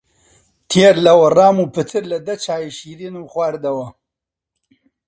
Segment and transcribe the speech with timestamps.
[0.69, 3.87] تێر لەوەڕام و پتر لە دە چای شیرنم خواردەوە